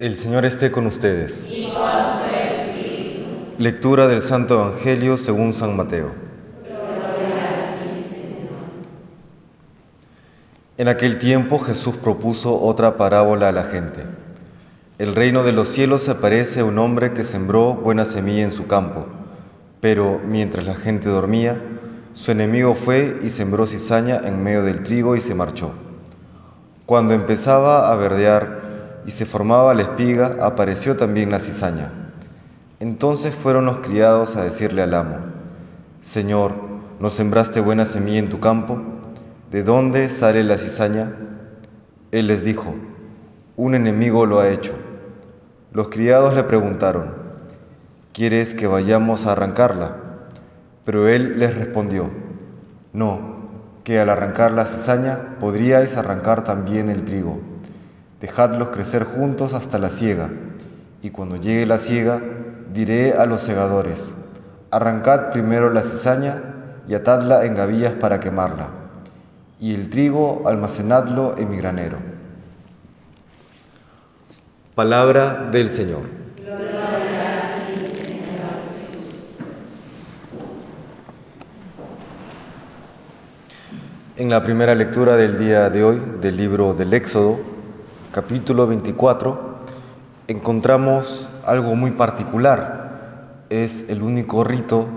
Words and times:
El 0.00 0.16
Señor 0.16 0.46
esté 0.46 0.70
con 0.70 0.86
ustedes. 0.86 1.46
Lectura 3.58 4.08
del 4.08 4.22
Santo 4.22 4.54
Evangelio 4.54 5.18
según 5.18 5.52
San 5.52 5.76
Mateo. 5.76 6.12
En 10.78 10.88
aquel 10.88 11.18
tiempo 11.18 11.58
Jesús 11.58 11.96
propuso 11.96 12.62
otra 12.62 12.96
parábola 12.96 13.50
a 13.50 13.52
la 13.52 13.64
gente. 13.64 14.06
El 14.96 15.14
reino 15.14 15.44
de 15.44 15.52
los 15.52 15.68
cielos 15.68 16.00
se 16.00 16.14
parece 16.14 16.60
a 16.60 16.64
un 16.64 16.78
hombre 16.78 17.12
que 17.12 17.22
sembró 17.22 17.74
buena 17.74 18.06
semilla 18.06 18.44
en 18.44 18.52
su 18.52 18.66
campo, 18.66 19.04
pero 19.82 20.18
mientras 20.26 20.64
la 20.64 20.76
gente 20.76 21.10
dormía, 21.10 21.60
su 22.14 22.30
enemigo 22.30 22.72
fue 22.72 23.18
y 23.22 23.28
sembró 23.28 23.66
cizaña 23.66 24.18
en 24.24 24.42
medio 24.42 24.62
del 24.62 24.82
trigo 24.82 25.14
y 25.14 25.20
se 25.20 25.34
marchó. 25.34 25.72
Cuando 26.86 27.12
empezaba 27.12 27.92
a 27.92 27.96
verdear 27.96 28.59
y 29.06 29.10
se 29.10 29.26
formaba 29.26 29.74
la 29.74 29.82
espiga, 29.82 30.36
apareció 30.40 30.96
también 30.96 31.30
la 31.30 31.40
cizaña. 31.40 31.90
Entonces 32.80 33.34
fueron 33.34 33.66
los 33.66 33.78
criados 33.78 34.36
a 34.36 34.44
decirle 34.44 34.82
al 34.82 34.94
amo, 34.94 35.16
Señor, 36.02 36.52
¿no 36.98 37.10
sembraste 37.10 37.60
buena 37.60 37.84
semilla 37.84 38.18
en 38.18 38.30
tu 38.30 38.40
campo? 38.40 38.80
¿De 39.50 39.62
dónde 39.62 40.08
sale 40.08 40.44
la 40.44 40.56
cizaña? 40.56 41.12
Él 42.10 42.26
les 42.26 42.44
dijo, 42.44 42.74
un 43.56 43.74
enemigo 43.74 44.24
lo 44.26 44.40
ha 44.40 44.48
hecho. 44.48 44.72
Los 45.72 45.88
criados 45.88 46.34
le 46.34 46.42
preguntaron, 46.42 47.14
¿quieres 48.12 48.54
que 48.54 48.66
vayamos 48.66 49.26
a 49.26 49.32
arrancarla? 49.32 49.96
Pero 50.84 51.06
él 51.06 51.38
les 51.38 51.54
respondió, 51.54 52.10
no, 52.92 53.20
que 53.84 54.00
al 54.00 54.10
arrancar 54.10 54.52
la 54.52 54.66
cizaña 54.66 55.36
podríais 55.38 55.96
arrancar 55.96 56.44
también 56.44 56.88
el 56.88 57.04
trigo. 57.04 57.49
Dejadlos 58.20 58.68
crecer 58.68 59.04
juntos 59.04 59.54
hasta 59.54 59.78
la 59.78 59.88
siega, 59.88 60.28
y 61.02 61.10
cuando 61.10 61.36
llegue 61.36 61.64
la 61.64 61.78
siega, 61.78 62.20
diré 62.72 63.14
a 63.14 63.24
los 63.24 63.40
segadores, 63.40 64.12
arrancad 64.70 65.30
primero 65.30 65.72
la 65.72 65.80
cizaña 65.80 66.42
y 66.86 66.94
atadla 66.94 67.46
en 67.46 67.54
gavillas 67.54 67.94
para 67.94 68.20
quemarla, 68.20 68.68
y 69.58 69.74
el 69.74 69.88
trigo 69.88 70.42
almacenadlo 70.46 71.34
en 71.38 71.50
mi 71.50 71.56
granero. 71.56 71.96
Palabra 74.74 75.48
del 75.50 75.70
Señor. 75.70 76.20
En 84.16 84.28
la 84.28 84.42
primera 84.42 84.74
lectura 84.74 85.16
del 85.16 85.38
día 85.38 85.70
de 85.70 85.82
hoy 85.82 85.98
del 86.20 86.36
libro 86.36 86.74
del 86.74 86.92
Éxodo, 86.92 87.49
capítulo 88.12 88.66
24, 88.66 89.58
encontramos 90.26 91.28
algo 91.46 91.76
muy 91.76 91.92
particular. 91.92 93.44
Es 93.50 93.88
el 93.88 94.02
único 94.02 94.42
rito 94.42 94.88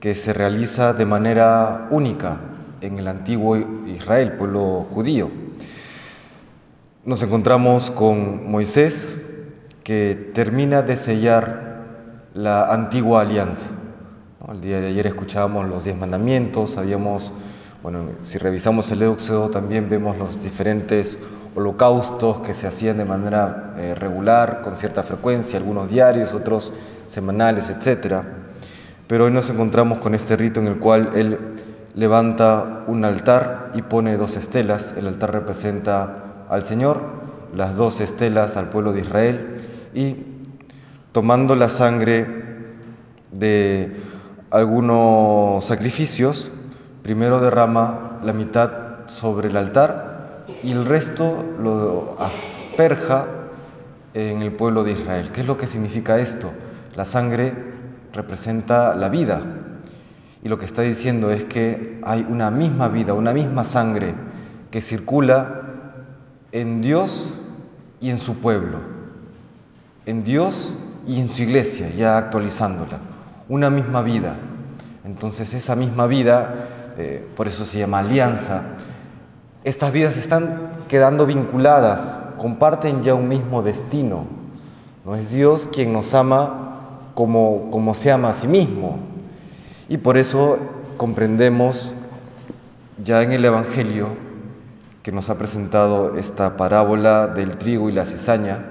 que 0.00 0.16
se 0.16 0.32
realiza 0.32 0.92
de 0.94 1.06
manera 1.06 1.86
única 1.90 2.40
en 2.80 2.98
el 2.98 3.06
antiguo 3.06 3.56
Israel, 3.86 4.32
pueblo 4.32 4.84
judío. 4.90 5.30
Nos 7.04 7.22
encontramos 7.22 7.92
con 7.92 8.50
Moisés, 8.50 9.46
que 9.84 10.32
termina 10.34 10.82
de 10.82 10.96
sellar 10.96 11.84
la 12.34 12.72
antigua 12.72 13.20
alianza. 13.20 13.68
El 14.50 14.60
día 14.60 14.80
de 14.80 14.88
ayer 14.88 15.06
escuchábamos 15.06 15.68
los 15.68 15.84
diez 15.84 15.96
mandamientos, 15.96 16.72
sabíamos, 16.72 17.32
bueno, 17.82 18.08
si 18.22 18.38
revisamos 18.38 18.90
el 18.90 19.02
Éxodo 19.02 19.50
también 19.50 19.88
vemos 19.88 20.18
los 20.18 20.42
diferentes 20.42 21.18
holocaustos 21.54 22.40
que 22.40 22.54
se 22.54 22.66
hacían 22.66 22.98
de 22.98 23.04
manera 23.04 23.74
eh, 23.78 23.94
regular, 23.94 24.62
con 24.62 24.76
cierta 24.76 25.02
frecuencia, 25.02 25.58
algunos 25.58 25.88
diarios, 25.88 26.34
otros 26.34 26.72
semanales, 27.08 27.70
etc. 27.70 28.22
Pero 29.06 29.24
hoy 29.24 29.30
nos 29.30 29.50
encontramos 29.50 29.98
con 29.98 30.14
este 30.14 30.36
rito 30.36 30.60
en 30.60 30.66
el 30.66 30.78
cual 30.78 31.10
él 31.14 31.38
levanta 31.94 32.84
un 32.86 33.04
altar 33.04 33.70
y 33.74 33.82
pone 33.82 34.16
dos 34.16 34.36
estelas. 34.36 34.94
El 34.96 35.06
altar 35.06 35.32
representa 35.32 36.44
al 36.48 36.64
Señor, 36.64 37.00
las 37.54 37.76
dos 37.76 38.00
estelas 38.00 38.56
al 38.56 38.68
pueblo 38.68 38.92
de 38.92 39.00
Israel 39.00 39.56
y 39.94 40.16
tomando 41.12 41.54
la 41.54 41.68
sangre 41.68 42.26
de 43.30 43.96
algunos 44.50 45.64
sacrificios, 45.64 46.50
primero 47.02 47.40
derrama 47.40 48.18
la 48.24 48.32
mitad 48.32 49.06
sobre 49.06 49.48
el 49.48 49.56
altar 49.56 50.13
y 50.62 50.72
el 50.72 50.84
resto 50.86 51.42
lo 51.58 52.16
asperja 52.18 53.26
en 54.14 54.42
el 54.42 54.52
pueblo 54.52 54.84
de 54.84 54.92
Israel. 54.92 55.30
¿Qué 55.32 55.40
es 55.40 55.46
lo 55.46 55.56
que 55.56 55.66
significa 55.66 56.18
esto? 56.18 56.50
La 56.96 57.04
sangre 57.04 57.52
representa 58.12 58.94
la 58.94 59.08
vida 59.08 59.42
y 60.42 60.48
lo 60.48 60.58
que 60.58 60.66
está 60.66 60.82
diciendo 60.82 61.30
es 61.30 61.44
que 61.44 61.98
hay 62.04 62.26
una 62.28 62.50
misma 62.50 62.88
vida, 62.88 63.14
una 63.14 63.32
misma 63.32 63.64
sangre 63.64 64.14
que 64.70 64.82
circula 64.82 65.62
en 66.52 66.82
Dios 66.82 67.32
y 68.00 68.10
en 68.10 68.18
su 68.18 68.38
pueblo, 68.38 68.78
en 70.04 70.22
Dios 70.22 70.78
y 71.06 71.20
en 71.20 71.30
su 71.30 71.42
iglesia, 71.42 71.88
ya 71.90 72.18
actualizándola, 72.18 72.98
una 73.48 73.70
misma 73.70 74.02
vida. 74.02 74.36
Entonces 75.04 75.54
esa 75.54 75.74
misma 75.74 76.06
vida, 76.06 76.54
eh, 76.98 77.26
por 77.34 77.48
eso 77.48 77.64
se 77.64 77.78
llama 77.78 78.00
alianza, 78.00 78.62
estas 79.64 79.92
vidas 79.92 80.18
están 80.18 80.72
quedando 80.88 81.24
vinculadas, 81.24 82.18
comparten 82.36 83.02
ya 83.02 83.14
un 83.14 83.28
mismo 83.28 83.62
destino. 83.62 84.26
No 85.06 85.16
es 85.16 85.30
Dios 85.30 85.66
quien 85.72 85.92
nos 85.92 86.12
ama 86.12 87.10
como, 87.14 87.70
como 87.70 87.94
se 87.94 88.12
ama 88.12 88.30
a 88.30 88.34
sí 88.34 88.46
mismo. 88.46 88.98
Y 89.88 89.96
por 89.96 90.18
eso 90.18 90.58
comprendemos 90.98 91.94
ya 93.02 93.22
en 93.22 93.32
el 93.32 93.44
Evangelio 93.44 94.08
que 95.02 95.12
nos 95.12 95.30
ha 95.30 95.38
presentado 95.38 96.16
esta 96.16 96.56
parábola 96.56 97.26
del 97.26 97.56
trigo 97.56 97.88
y 97.88 97.92
la 97.92 98.06
cizaña, 98.06 98.66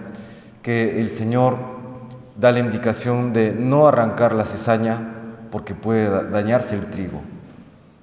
que 0.62 1.00
el 1.00 1.10
Señor 1.10 1.58
da 2.40 2.52
la 2.52 2.60
indicación 2.60 3.34
de 3.34 3.52
no 3.52 3.88
arrancar 3.88 4.34
la 4.34 4.46
cizaña 4.46 5.14
porque 5.52 5.74
puede 5.74 6.30
dañarse 6.30 6.76
el 6.76 6.86
trigo. 6.86 7.22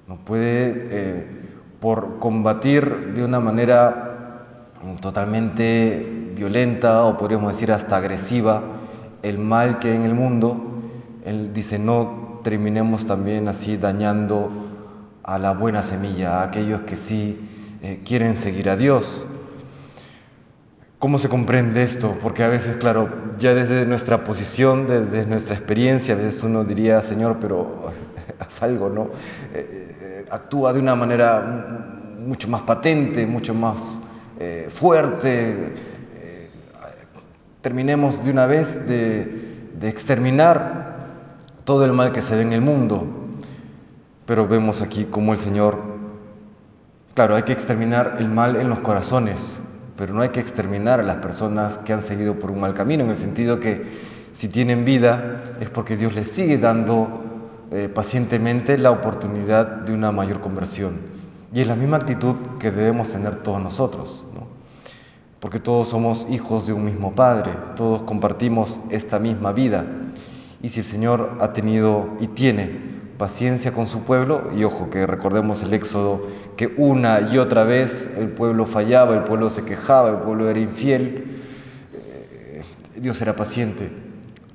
No 0.07 0.15
puede 0.17 0.87
eh, 0.89 1.40
por 1.81 2.19
combatir 2.19 3.13
de 3.15 3.25
una 3.25 3.39
manera 3.39 4.45
totalmente 5.01 6.31
violenta 6.35 7.03
o 7.05 7.17
podríamos 7.17 7.51
decir 7.51 7.71
hasta 7.71 7.97
agresiva 7.97 8.61
el 9.23 9.39
mal 9.39 9.79
que 9.79 9.89
hay 9.89 9.95
en 9.97 10.03
el 10.03 10.13
mundo, 10.13 10.61
él 11.25 11.53
dice 11.53 11.79
no 11.79 12.39
terminemos 12.43 13.05
también 13.05 13.47
así 13.47 13.77
dañando 13.77 14.49
a 15.23 15.39
la 15.39 15.53
buena 15.53 15.83
semilla, 15.83 16.39
a 16.39 16.43
aquellos 16.43 16.81
que 16.81 16.95
sí 16.95 17.49
eh, 17.81 18.01
quieren 18.05 18.35
seguir 18.35 18.69
a 18.69 18.77
Dios. 18.77 19.25
¿Cómo 20.99 21.17
se 21.17 21.29
comprende 21.29 21.81
esto? 21.81 22.15
Porque 22.21 22.43
a 22.43 22.47
veces, 22.47 22.77
claro, 22.77 23.09
ya 23.39 23.55
desde 23.55 23.87
nuestra 23.87 24.23
posición, 24.23 24.87
desde 24.87 25.25
nuestra 25.25 25.55
experiencia, 25.55 26.13
a 26.13 26.17
veces 26.17 26.43
uno 26.43 26.63
diría, 26.63 27.01
Señor, 27.01 27.37
pero 27.41 27.91
haz 28.41 28.63
algo, 28.63 28.89
¿no? 28.89 29.09
Eh, 29.53 30.25
actúa 30.29 30.73
de 30.73 30.79
una 30.79 30.95
manera 30.95 31.97
mucho 32.19 32.47
más 32.47 32.61
patente, 32.61 33.25
mucho 33.25 33.53
más 33.53 33.99
eh, 34.39 34.67
fuerte. 34.69 35.73
Eh, 36.15 36.49
terminemos 37.61 38.23
de 38.23 38.31
una 38.31 38.45
vez 38.45 38.87
de, 38.87 39.69
de 39.79 39.89
exterminar 39.89 40.91
todo 41.63 41.85
el 41.85 41.93
mal 41.93 42.11
que 42.11 42.21
se 42.21 42.35
ve 42.35 42.41
en 42.41 42.53
el 42.53 42.61
mundo. 42.61 43.05
Pero 44.25 44.47
vemos 44.47 44.81
aquí 44.81 45.07
cómo 45.09 45.33
el 45.33 45.39
Señor, 45.39 45.79
claro, 47.13 47.35
hay 47.35 47.43
que 47.43 47.53
exterminar 47.53 48.17
el 48.19 48.29
mal 48.29 48.55
en 48.55 48.69
los 48.69 48.79
corazones, 48.79 49.57
pero 49.97 50.13
no 50.13 50.21
hay 50.21 50.29
que 50.29 50.39
exterminar 50.39 50.99
a 50.99 51.03
las 51.03 51.17
personas 51.17 51.77
que 51.77 51.93
han 51.93 52.01
seguido 52.01 52.35
por 52.35 52.51
un 52.51 52.61
mal 52.61 52.73
camino, 52.73 53.03
en 53.03 53.09
el 53.09 53.15
sentido 53.15 53.59
que 53.59 54.11
si 54.31 54.47
tienen 54.47 54.85
vida 54.85 55.43
es 55.59 55.69
porque 55.69 55.97
Dios 55.97 56.13
les 56.13 56.29
sigue 56.29 56.57
dando 56.57 57.30
eh, 57.73 57.87
pacientemente 57.87 58.77
la 58.77 58.91
oportunidad 58.91 59.65
de 59.65 59.93
una 59.93 60.11
mayor 60.11 60.41
conversión. 60.41 60.99
Y 61.53 61.61
es 61.61 61.67
la 61.67 61.77
misma 61.77 61.95
actitud 61.97 62.35
que 62.59 62.69
debemos 62.69 63.09
tener 63.09 63.37
todos 63.37 63.61
nosotros, 63.61 64.25
porque 65.39 65.59
todos 65.59 65.87
somos 65.87 66.27
hijos 66.29 66.67
de 66.67 66.73
un 66.73 66.83
mismo 66.83 67.13
Padre, 67.15 67.53
todos 67.77 68.01
compartimos 68.01 68.79
esta 68.89 69.19
misma 69.19 69.53
vida. 69.53 69.85
Y 70.61 70.67
si 70.69 70.81
el 70.81 70.85
Señor 70.85 71.37
ha 71.39 71.53
tenido 71.53 72.09
y 72.19 72.27
tiene 72.27 72.77
paciencia 73.17 73.71
con 73.71 73.87
su 73.87 74.01
pueblo, 74.01 74.49
y 74.53 74.65
ojo 74.65 74.89
que 74.89 75.07
recordemos 75.07 75.63
el 75.63 75.73
Éxodo, 75.73 76.27
que 76.57 76.73
una 76.75 77.29
y 77.31 77.37
otra 77.37 77.63
vez 77.63 78.15
el 78.17 78.31
pueblo 78.31 78.65
fallaba, 78.65 79.13
el 79.13 79.23
pueblo 79.23 79.49
se 79.49 79.63
quejaba, 79.63 80.09
el 80.09 80.17
pueblo 80.17 80.49
era 80.49 80.59
infiel, 80.59 81.39
eh, 81.93 82.63
Dios 82.97 83.21
era 83.21 83.35
paciente. 83.35 83.89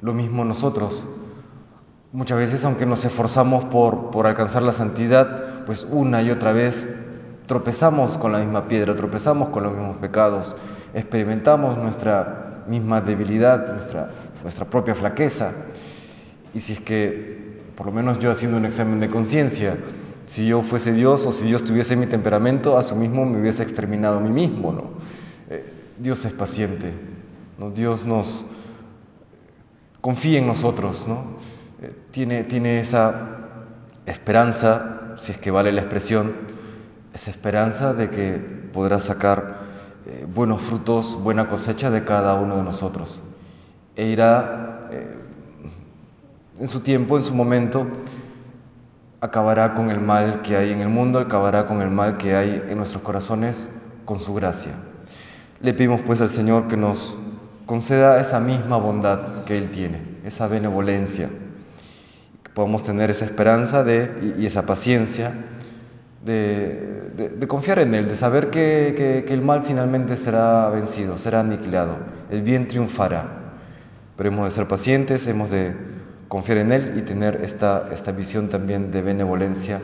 Lo 0.03 0.13
mismo 0.13 0.45
nosotros, 0.45 1.07
Muchas 2.13 2.39
veces, 2.39 2.65
aunque 2.65 2.87
nos 2.87 3.05
esforzamos 3.05 3.65
por, 3.65 4.11
por 4.11 4.27
alcanzar 4.27 4.63
la 4.63 4.73
santidad, 4.73 5.65
pues 5.67 5.87
una 5.91 6.23
y 6.23 6.31
otra 6.31 6.53
vez 6.53 6.97
tropezamos 7.47 8.17
con 8.17 8.33
la 8.33 8.39
misma 8.39 8.69
piedra, 8.69 8.95
tropezamos 8.95 9.49
con 9.49 9.65
los 9.65 9.73
mismos 9.73 9.99
pecados, 9.99 10.57
experimentamos 10.95 11.77
nuestra 11.77 12.65
misma 12.69 13.01
debilidad, 13.01 13.73
nuestra, 13.73 14.11
nuestra 14.43 14.65
propia 14.65 14.95
flaqueza. 14.95 15.53
Y 16.55 16.61
si 16.61 16.75
es 16.75 16.81
que, 16.81 17.61
por 17.77 17.87
lo 17.87 17.93
menos 17.93 18.19
yo 18.19 18.31
haciendo 18.31 18.57
un 18.57 18.65
examen 18.65 19.01
de 19.01 19.11
conciencia, 19.11 19.77
si 20.27 20.47
yo 20.47 20.63
fuese 20.63 20.93
Dios 20.93 21.27
o 21.27 21.33
si 21.33 21.47
Dios 21.47 21.65
tuviese 21.65 21.97
mi 21.97 22.07
temperamento, 22.07 22.79
a 22.79 22.83
su 22.83 22.97
mismo 22.97 23.25
me 23.25 23.41
hubiese 23.41 23.63
exterminado 23.63 24.19
a 24.19 24.21
mí 24.21 24.31
mismo. 24.31 24.73
¿no? 24.73 24.83
Eh, 25.51 25.65
Dios 25.99 26.25
es 26.25 26.33
paciente, 26.33 26.93
¿no? 27.59 27.71
Dios 27.71 28.05
nos 28.05 28.45
confía 30.01 30.39
en 30.39 30.47
nosotros, 30.47 31.07
¿no? 31.09 31.37
Eh, 31.83 31.95
tiene, 32.11 32.45
tiene 32.45 32.81
esa 32.81 33.15
esperanza, 34.07 35.17
si 35.21 35.33
es 35.33 35.39
que 35.39 35.51
vale 35.51 35.73
la 35.73 35.81
expresión, 35.81 36.33
esa 37.13 37.31
esperanza 37.31 37.95
de 37.95 38.11
que 38.11 38.35
podrá 38.73 39.01
sacar 39.01 39.61
eh, 40.07 40.27
buenos 40.33 40.63
frutos, 40.63 41.23
buena 41.23 41.49
cosecha 41.49 41.91
de 41.91 42.05
cada 42.05 42.35
uno 42.37 42.57
de 42.57 42.63
nosotros. 42.63 43.21
E 43.97 44.07
irá 44.07 44.89
en 46.59 46.69
su 46.69 46.81
tiempo, 46.81 47.17
en 47.17 47.23
su 47.23 47.35
momento, 47.35 47.87
acabará 49.21 49.75
con 49.75 49.91
el 49.91 50.01
mal 50.01 50.43
que 50.43 50.57
hay 50.57 50.73
en 50.73 50.81
el 50.81 50.89
mundo, 50.89 51.19
acabará 51.19 51.67
con 51.67 51.83
el 51.83 51.91
mal 51.91 52.17
que 52.17 52.35
hay 52.35 52.63
en 52.69 52.79
nuestros 52.79 53.03
corazones 53.03 53.69
con 54.05 54.19
su 54.19 54.35
gracia. 54.35 54.73
Le 55.61 55.75
pedimos 55.75 56.01
pues 56.03 56.21
al 56.21 56.31
Señor 56.31 56.69
que 56.69 56.77
nos 56.77 57.17
conceda 57.67 58.21
esa 58.21 58.41
misma 58.41 58.77
bondad 58.77 59.45
que 59.45 59.59
Él 59.59 59.71
tiene, 59.71 60.01
esa 60.25 60.49
benevolencia, 60.49 61.29
podamos 62.57 62.83
tener 62.83 63.11
esa 63.11 63.27
esperanza 63.27 63.85
de, 63.85 64.35
y, 64.39 64.47
esa 64.47 64.65
paciencia 64.65 65.31
de, 66.25 67.45
confiar 67.47 67.81
en 67.81 67.95
Él, 67.95 68.09
de 68.09 68.17
saber 68.17 68.49
que, 68.49 69.25
que 69.27 69.35
el 69.35 69.43
mal 69.43 69.63
finalmente 69.63 70.17
será 70.17 70.71
vencido, 70.71 71.19
será 71.19 71.41
aniquilado, 71.41 71.99
el 72.31 72.41
bien 72.41 72.67
triunfará. 72.67 73.27
Pero 74.17 74.31
hemos 74.31 74.47
de 74.47 74.53
ser 74.53 74.67
pacientes, 74.67 75.27
hemos 75.27 75.51
de 75.51 75.75
confiar 76.29 76.57
en 76.57 76.73
Él 76.73 76.95
y 76.97 77.03
tener 77.03 77.43
esta, 77.45 77.91
esta 77.93 78.13
visión 78.13 78.49
también 78.49 78.91
de 78.91 79.03
benevolencia 79.03 79.83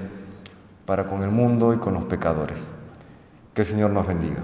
para 0.87 1.05
con 1.05 1.23
el 1.23 1.31
mundo 1.31 1.75
y 1.75 1.77
con 1.77 1.93
los 1.93 2.07
pecadores. 2.07 2.71
Que 3.53 3.61
el 3.63 3.69
Señor 3.69 3.91
nos 3.91 4.07
bendiga. 4.07 4.41